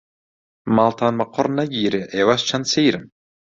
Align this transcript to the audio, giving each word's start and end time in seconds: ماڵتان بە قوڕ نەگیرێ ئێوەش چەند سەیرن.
ماڵتان 0.75 1.13
بە 1.19 1.25
قوڕ 1.33 1.47
نەگیرێ 1.57 2.03
ئێوەش 2.13 2.41
چەند 2.49 2.65
سەیرن. 2.73 3.03